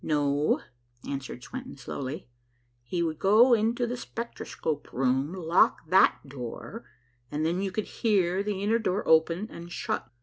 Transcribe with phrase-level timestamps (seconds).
[0.03, 0.61] "No,"
[1.07, 2.27] answered Swenton slowly,
[2.81, 6.87] "he would go into the spectroscope room, lock that door,
[7.29, 10.09] and then you could hear the inner door open and shut.